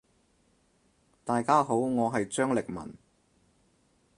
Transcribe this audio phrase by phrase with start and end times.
[1.25, 2.95] 大家好，我係張力文。